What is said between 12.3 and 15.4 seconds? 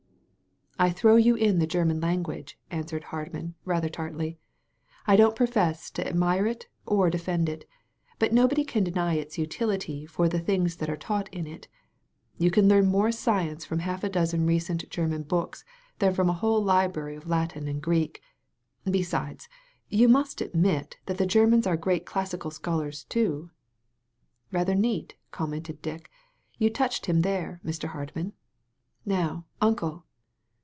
You can learn more science from half a dozen recent Grerman